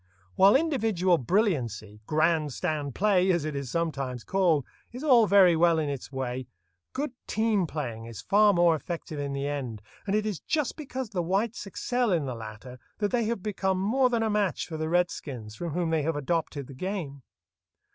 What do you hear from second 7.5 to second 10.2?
playing is far more effective in the end, and